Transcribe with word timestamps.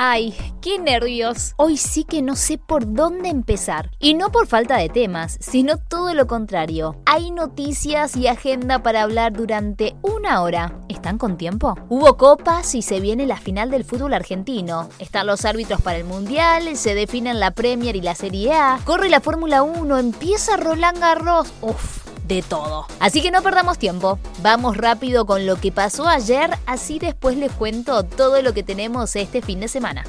Ay, 0.00 0.32
qué 0.62 0.78
nervios. 0.78 1.54
Hoy 1.56 1.76
sí 1.76 2.04
que 2.04 2.22
no 2.22 2.36
sé 2.36 2.56
por 2.56 2.92
dónde 2.92 3.30
empezar. 3.30 3.90
Y 3.98 4.14
no 4.14 4.30
por 4.30 4.46
falta 4.46 4.76
de 4.76 4.88
temas, 4.88 5.36
sino 5.40 5.76
todo 5.76 6.14
lo 6.14 6.28
contrario. 6.28 6.94
Hay 7.04 7.32
noticias 7.32 8.14
y 8.16 8.28
agenda 8.28 8.80
para 8.80 9.02
hablar 9.02 9.32
durante 9.32 9.96
una 10.02 10.42
hora. 10.42 10.78
¿Están 10.88 11.18
con 11.18 11.36
tiempo? 11.36 11.74
Hubo 11.88 12.16
copas 12.16 12.76
y 12.76 12.82
se 12.82 13.00
viene 13.00 13.26
la 13.26 13.38
final 13.38 13.72
del 13.72 13.82
fútbol 13.82 14.14
argentino. 14.14 14.88
Están 15.00 15.26
los 15.26 15.44
árbitros 15.44 15.82
para 15.82 15.98
el 15.98 16.04
Mundial, 16.04 16.76
se 16.76 16.94
definen 16.94 17.40
la 17.40 17.50
Premier 17.50 17.96
y 17.96 18.00
la 18.00 18.14
Serie 18.14 18.52
A. 18.52 18.78
Corre 18.84 19.08
la 19.08 19.20
Fórmula 19.20 19.64
1, 19.64 19.98
empieza 19.98 20.56
Roland 20.56 21.00
Garros. 21.00 21.52
Uf, 21.60 22.07
de 22.28 22.42
todo. 22.42 22.86
Así 23.00 23.22
que 23.22 23.30
no 23.30 23.42
perdamos 23.42 23.78
tiempo, 23.78 24.18
vamos 24.42 24.76
rápido 24.76 25.26
con 25.26 25.46
lo 25.46 25.56
que 25.56 25.72
pasó 25.72 26.06
ayer, 26.06 26.50
así 26.66 26.98
después 26.98 27.36
les 27.36 27.50
cuento 27.50 28.04
todo 28.04 28.40
lo 28.42 28.52
que 28.52 28.62
tenemos 28.62 29.16
este 29.16 29.42
fin 29.42 29.60
de 29.60 29.68
semana. 29.68 30.04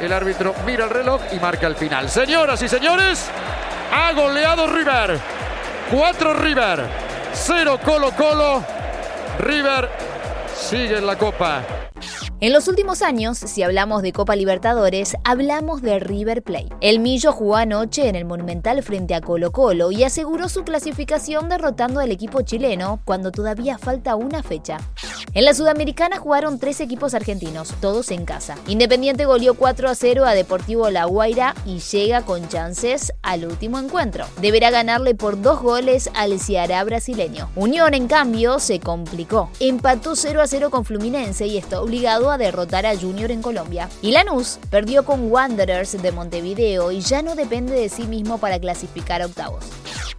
El 0.00 0.12
árbitro 0.12 0.54
mira 0.64 0.84
el 0.84 0.90
reloj 0.90 1.20
y 1.32 1.40
marca 1.40 1.66
el 1.66 1.74
final. 1.74 2.08
Señoras 2.08 2.62
y 2.62 2.68
señores, 2.68 3.26
ha 3.92 4.12
goleado 4.12 4.66
River. 4.68 5.18
4 5.90 6.34
River, 6.34 6.86
0 7.32 7.80
Colo 7.84 8.10
Colo. 8.12 8.62
River 9.38 9.88
sigue 10.54 10.98
en 10.98 11.06
la 11.06 11.16
copa. 11.16 11.77
En 12.40 12.52
los 12.52 12.68
últimos 12.68 13.02
años, 13.02 13.36
si 13.36 13.64
hablamos 13.64 14.00
de 14.00 14.12
Copa 14.12 14.36
Libertadores, 14.36 15.16
hablamos 15.24 15.82
de 15.82 15.98
River 15.98 16.44
Plate. 16.44 16.68
El 16.80 17.00
Millo 17.00 17.32
jugó 17.32 17.56
anoche 17.56 18.08
en 18.08 18.14
el 18.14 18.26
Monumental 18.26 18.80
frente 18.84 19.16
a 19.16 19.20
Colo 19.20 19.50
Colo 19.50 19.90
y 19.90 20.04
aseguró 20.04 20.48
su 20.48 20.62
clasificación 20.62 21.48
derrotando 21.48 21.98
al 21.98 22.12
equipo 22.12 22.42
chileno 22.42 23.00
cuando 23.04 23.32
todavía 23.32 23.76
falta 23.76 24.14
una 24.14 24.44
fecha. 24.44 24.76
En 25.34 25.44
la 25.44 25.52
Sudamericana 25.52 26.18
jugaron 26.18 26.58
tres 26.58 26.80
equipos 26.80 27.12
argentinos, 27.12 27.74
todos 27.80 28.10
en 28.10 28.24
casa. 28.24 28.56
Independiente 28.66 29.26
goleó 29.26 29.54
4 29.54 29.90
a 29.90 29.94
0 29.94 30.24
a 30.24 30.34
Deportivo 30.34 30.88
La 30.90 31.04
Guaira 31.04 31.54
y 31.66 31.80
llega 31.80 32.22
con 32.22 32.48
chances 32.48 33.12
al 33.22 33.44
último 33.44 33.78
encuentro. 33.78 34.26
Deberá 34.40 34.70
ganarle 34.70 35.14
por 35.14 35.40
dos 35.40 35.60
goles 35.60 36.10
al 36.14 36.40
Ceará 36.40 36.82
brasileño. 36.84 37.50
Unión, 37.56 37.92
en 37.92 38.08
cambio, 38.08 38.58
se 38.58 38.80
complicó. 38.80 39.50
Empató 39.60 40.16
0 40.16 40.40
a 40.40 40.46
0 40.46 40.70
con 40.70 40.84
Fluminense 40.86 41.46
y 41.46 41.58
está 41.58 41.82
obligado 41.82 42.30
a 42.30 42.38
derrotar 42.38 42.86
a 42.86 42.96
Junior 42.96 43.30
en 43.30 43.42
Colombia. 43.42 43.90
Y 44.00 44.12
Lanús 44.12 44.58
perdió 44.70 45.04
con 45.04 45.30
Wanderers 45.30 46.00
de 46.00 46.10
Montevideo 46.10 46.90
y 46.90 47.00
ya 47.00 47.20
no 47.20 47.34
depende 47.34 47.74
de 47.74 47.90
sí 47.90 48.04
mismo 48.04 48.38
para 48.38 48.58
clasificar 48.58 49.20
a 49.20 49.26
octavos. 49.26 49.64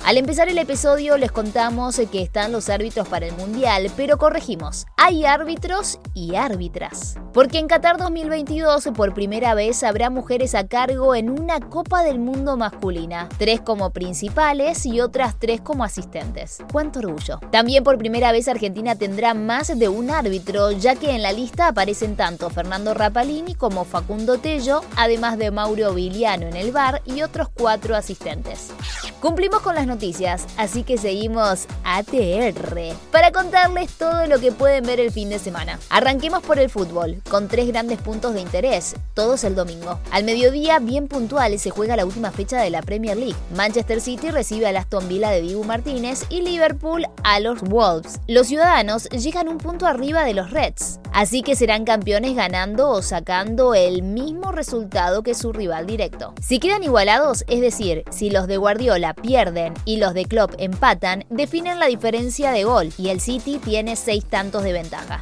Al 0.06 0.18
empezar 0.18 0.48
el 0.48 0.58
episodio 0.58 1.18
les 1.18 1.32
contamos 1.32 2.02
que 2.12 2.22
están 2.22 2.52
los 2.52 2.70
árbitros 2.70 3.08
para 3.08 3.28
el 3.28 3.36
Mundial, 3.36 3.92
pero 3.96 4.18
corregimos, 4.18 4.88
hay 4.98 5.26
árbitros 5.26 6.00
y 6.16 6.36
árbitras. 6.36 7.16
Porque 7.34 7.60
en 7.60 7.68
Qatar 7.68 7.98
2022 7.98 8.90
por 8.96 9.14
primera 9.14 9.54
vez 9.54 9.84
habrá 9.84 10.10
mujeres 10.10 10.56
a 10.56 10.68
cargo 10.68 11.14
en 11.14 11.30
una 11.30 11.60
Copa 11.60 12.04
del 12.04 12.18
Mundo 12.18 12.58
masculina, 12.58 13.30
tres 13.38 13.62
como 13.62 13.92
principales 13.92 14.86
y 14.86 15.00
otras 15.00 15.38
tres 15.38 15.62
como 15.62 15.84
asistentes. 15.84 16.58
¡Cuánto 16.72 17.00
orgullo! 17.00 17.40
También 17.52 17.84
por 17.84 17.98
primera 17.98 18.32
vez 18.32 18.48
Argentina 18.48 18.96
tendrá 18.96 19.34
más 19.36 19.78
de 19.78 19.90
un 19.90 20.10
árbitro, 20.10 20.72
ya 20.72 20.96
que 20.96 21.12
en 21.12 21.22
la 21.22 21.34
lista 21.34 21.68
aparecen 21.68 22.16
tanto 22.16 22.50
Fernando 22.50 22.94
Rapalini 22.94 23.54
como 23.54 23.86
Facundo 23.86 24.40
Tello, 24.40 24.82
además 24.96 25.38
de 25.38 25.52
Mauro 25.52 25.94
Viliano 25.94 26.48
en 26.48 26.56
el 26.56 26.72
bar 26.72 27.02
y 27.06 27.22
otros 27.22 27.50
cuatro 27.50 27.96
asistentes. 27.96 28.72
Cumplimos 29.20 29.60
con 29.60 29.76
las 29.76 29.86
noticias, 29.90 30.46
así 30.56 30.84
que 30.84 30.98
seguimos 30.98 31.66
ATR 31.84 32.96
para 33.12 33.32
contarles 33.32 33.92
todo 33.98 34.28
lo 34.28 34.40
que 34.40 34.54
pueden 34.54 34.86
ver 34.86 35.00
el 35.00 35.12
fin 35.12 35.30
de 35.30 35.40
semana. 35.40 35.80
Arranquemos 35.90 36.42
por 36.44 36.60
el 36.60 36.70
fútbol, 36.70 37.22
con 37.30 37.50
tres 37.50 37.68
grandes 37.68 38.00
puntos 38.00 38.34
de 38.34 38.42
interés, 38.42 38.96
todos 39.14 39.44
el 39.44 39.56
domingo. 39.56 40.00
Al 40.12 40.24
mediodía, 40.24 40.80
bien 40.80 41.08
puntual, 41.08 41.60
se 41.60 41.72
juega 41.72 41.98
la 41.98 42.06
última 42.06 42.32
fecha 42.32 42.62
de 42.62 42.70
la 42.70 42.82
Premier 42.82 43.18
League. 43.18 43.36
Manchester 43.56 44.00
City 44.00 44.32
recibe 44.32 44.68
al 44.68 44.78
Aston 44.78 45.08
Villa 45.08 45.30
de 45.32 45.42
Dibu 45.42 45.64
Martínez 45.64 46.24
y 46.30 46.42
Liverpool 46.42 47.06
a 47.24 47.40
los 47.40 47.62
Wolves. 47.62 48.20
Los 48.28 48.48
ciudadanos 48.48 49.10
llegan 49.10 49.50
un 49.50 49.58
punto 49.58 49.88
arriba 49.88 50.24
de 50.24 50.34
los 50.34 50.52
Reds, 50.52 51.00
así 51.12 51.42
que 51.42 51.56
serán 51.56 51.84
campeones 51.84 52.36
ganando 52.36 52.90
o 52.90 53.02
sacando 53.02 53.74
el 53.74 54.04
mismo 54.04 54.52
resultado 54.52 55.24
que 55.24 55.34
su 55.34 55.52
rival 55.52 55.86
directo. 55.86 56.34
Si 56.42 56.60
quedan 56.60 56.84
igualados, 56.84 57.44
es 57.48 57.62
decir, 57.62 58.04
si 58.12 58.30
los 58.30 58.48
de 58.48 58.58
Guardiola 58.58 59.14
pierden 59.14 59.74
y 59.86 59.98
los 59.98 60.14
de 60.14 60.26
Klopp 60.26 60.54
empatan, 60.58 61.26
definen 61.30 61.80
la 61.80 61.88
diferencia 61.88 62.52
de 62.52 62.64
gol 62.64 62.92
y 62.98 63.10
el 63.10 63.22
City 63.22 63.60
tiene 63.64 63.96
seis 63.96 64.26
tantos 64.26 64.64
de 64.64 64.74
ventaja. 64.74 65.22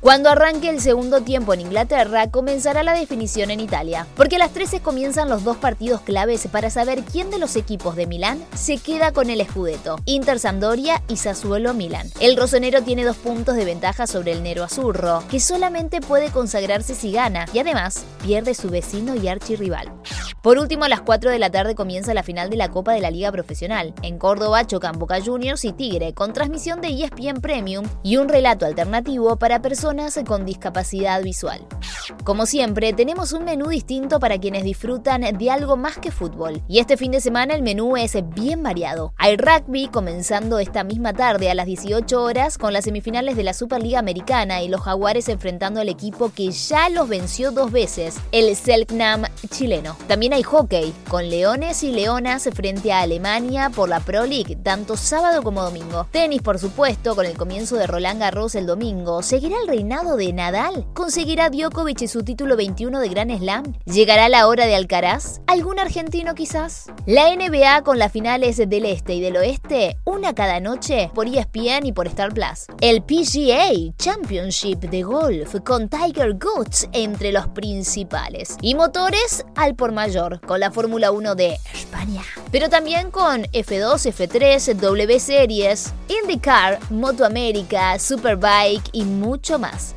Cuando 0.00 0.28
arranque 0.28 0.68
el 0.68 0.82
segundo 0.82 1.22
tiempo 1.22 1.54
en 1.54 1.62
Inglaterra, 1.62 2.30
comenzará 2.30 2.82
la 2.82 2.92
definición 2.92 3.50
en 3.50 3.60
Italia, 3.60 4.06
porque 4.16 4.36
a 4.36 4.38
las 4.38 4.52
13 4.52 4.80
comienzan 4.80 5.30
los 5.30 5.44
dos 5.44 5.56
partidos 5.56 6.02
claves 6.02 6.46
para 6.52 6.68
saber 6.68 7.04
quién 7.04 7.30
de 7.30 7.38
los 7.38 7.56
equipos 7.56 7.96
de 7.96 8.06
Milán 8.06 8.44
se 8.54 8.76
queda 8.76 9.12
con 9.12 9.30
el 9.30 9.42
Scudetto, 9.46 9.96
Inter 10.04 10.38
Sampdoria 10.38 11.02
y 11.08 11.16
Sassuolo 11.16 11.72
Milán. 11.72 12.10
El 12.20 12.36
rosonero 12.36 12.82
tiene 12.82 13.04
dos 13.04 13.16
puntos 13.16 13.56
de 13.56 13.64
ventaja 13.64 14.06
sobre 14.06 14.32
el 14.32 14.42
Nero 14.42 14.62
Azurro, 14.64 15.22
que 15.30 15.40
solamente 15.40 16.02
puede 16.02 16.30
consagrarse 16.30 16.94
si 16.94 17.10
gana 17.10 17.46
y 17.54 17.60
además 17.60 18.04
pierde 18.22 18.54
su 18.54 18.68
vecino 18.68 19.14
y 19.14 19.28
archirrival. 19.28 19.90
Por 20.44 20.58
último, 20.58 20.84
a 20.84 20.90
las 20.90 21.00
4 21.00 21.30
de 21.30 21.38
la 21.38 21.48
tarde 21.48 21.74
comienza 21.74 22.12
la 22.12 22.22
final 22.22 22.50
de 22.50 22.58
la 22.58 22.70
Copa 22.70 22.92
de 22.92 23.00
la 23.00 23.10
Liga 23.10 23.32
Profesional. 23.32 23.94
En 24.02 24.18
Córdoba 24.18 24.66
chocan 24.66 24.98
Boca 24.98 25.18
Juniors 25.24 25.64
y 25.64 25.72
Tigre, 25.72 26.12
con 26.12 26.34
transmisión 26.34 26.82
de 26.82 26.88
ESPN 26.88 27.40
Premium 27.40 27.86
y 28.02 28.18
un 28.18 28.28
relato 28.28 28.66
alternativo 28.66 29.36
para 29.38 29.62
personas 29.62 30.20
con 30.26 30.44
discapacidad 30.44 31.22
visual. 31.22 31.66
Como 32.24 32.44
siempre, 32.44 32.92
tenemos 32.92 33.32
un 33.32 33.44
menú 33.46 33.68
distinto 33.68 34.20
para 34.20 34.36
quienes 34.36 34.64
disfrutan 34.64 35.22
de 35.22 35.50
algo 35.50 35.78
más 35.78 35.96
que 35.96 36.10
fútbol. 36.10 36.62
Y 36.68 36.78
este 36.78 36.98
fin 36.98 37.12
de 37.12 37.22
semana 37.22 37.54
el 37.54 37.62
menú 37.62 37.96
es 37.96 38.14
bien 38.34 38.62
variado. 38.62 39.14
Hay 39.16 39.38
rugby 39.38 39.88
comenzando 39.88 40.58
esta 40.58 40.84
misma 40.84 41.14
tarde 41.14 41.50
a 41.50 41.54
las 41.54 41.64
18 41.64 42.22
horas 42.22 42.58
con 42.58 42.74
las 42.74 42.84
semifinales 42.84 43.36
de 43.36 43.44
la 43.44 43.54
Superliga 43.54 43.98
Americana 43.98 44.60
y 44.60 44.68
los 44.68 44.82
Jaguares 44.82 45.30
enfrentando 45.30 45.80
al 45.80 45.88
equipo 45.88 46.30
que 46.34 46.50
ya 46.50 46.90
los 46.90 47.08
venció 47.08 47.50
dos 47.50 47.72
veces, 47.72 48.16
el 48.30 48.54
Selknam 48.54 49.22
chileno. 49.48 49.96
También 50.06 50.33
hockey, 50.42 50.92
con 51.08 51.28
leones 51.28 51.82
y 51.82 51.92
leonas 51.92 52.48
frente 52.54 52.92
a 52.92 53.00
Alemania 53.00 53.70
por 53.70 53.88
la 53.88 54.00
Pro 54.00 54.26
League, 54.26 54.56
tanto 54.56 54.96
sábado 54.96 55.42
como 55.42 55.62
domingo. 55.62 56.06
Tenis, 56.10 56.42
por 56.42 56.58
supuesto, 56.58 57.14
con 57.14 57.26
el 57.26 57.36
comienzo 57.36 57.76
de 57.76 57.86
Roland 57.86 58.20
Garros 58.20 58.54
el 58.54 58.66
domingo. 58.66 59.22
¿Seguirá 59.22 59.56
el 59.60 59.68
reinado 59.68 60.16
de 60.16 60.32
Nadal? 60.32 60.86
¿Conseguirá 60.94 61.50
Djokovic 61.50 62.06
su 62.06 62.24
título 62.24 62.56
21 62.56 63.00
de 63.00 63.08
Grand 63.08 63.38
Slam? 63.38 63.74
¿Llegará 63.84 64.28
la 64.28 64.46
hora 64.48 64.66
de 64.66 64.74
Alcaraz? 64.74 65.40
¿Algún 65.46 65.78
argentino 65.78 66.34
quizás? 66.34 66.86
La 67.06 67.34
NBA 67.34 67.82
con 67.82 67.98
las 67.98 68.12
finales 68.12 68.56
del 68.56 68.86
este 68.86 69.14
y 69.14 69.20
del 69.20 69.36
oeste, 69.36 69.98
una 70.04 70.34
cada 70.34 70.60
noche 70.60 71.10
por 71.14 71.26
ESPN 71.26 71.86
y 71.86 71.92
por 71.92 72.06
Star 72.08 72.32
Plus. 72.32 72.66
El 72.80 73.02
PGA 73.02 73.94
Championship 73.98 74.80
de 74.80 75.02
golf 75.02 75.54
con 75.64 75.88
Tiger 75.88 76.34
Woods 76.34 76.88
entre 76.92 77.32
los 77.32 77.46
principales. 77.48 78.56
Y 78.60 78.74
motores 78.74 79.44
al 79.54 79.74
por 79.74 79.92
mayor 79.92 80.23
con 80.46 80.60
la 80.60 80.70
Fórmula 80.70 81.10
1 81.10 81.34
de 81.34 81.58
España. 81.72 82.22
Pero 82.50 82.68
también 82.68 83.10
con 83.10 83.42
F2, 83.44 84.12
F3, 84.12 84.74
W 84.74 85.20
Series, 85.20 85.92
IndyCar, 86.08 86.78
Moto 86.90 87.24
América, 87.24 87.98
Superbike 87.98 88.88
y 88.92 89.04
mucho 89.04 89.58
más. 89.58 89.94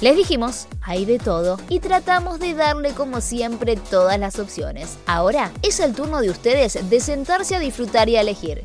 Les 0.00 0.16
dijimos, 0.16 0.68
hay 0.80 1.04
de 1.04 1.18
todo 1.18 1.58
y 1.68 1.80
tratamos 1.80 2.38
de 2.38 2.54
darle 2.54 2.92
como 2.92 3.20
siempre 3.20 3.74
todas 3.76 4.18
las 4.18 4.38
opciones. 4.38 4.96
Ahora 5.06 5.50
es 5.62 5.80
el 5.80 5.92
turno 5.92 6.20
de 6.20 6.30
ustedes 6.30 6.88
de 6.88 7.00
sentarse 7.00 7.56
a 7.56 7.58
disfrutar 7.58 8.08
y 8.08 8.16
a 8.16 8.20
elegir. 8.20 8.64